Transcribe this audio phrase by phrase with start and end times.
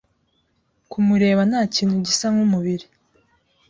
[0.91, 2.85] Kumureba ntakintu gisa nkumubiri